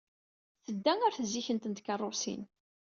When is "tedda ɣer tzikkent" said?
0.65-1.67